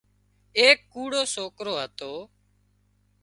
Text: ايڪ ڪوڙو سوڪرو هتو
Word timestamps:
ايڪ 0.59 0.77
ڪوڙو 0.93 1.21
سوڪرو 1.35 1.73
هتو 1.81 2.11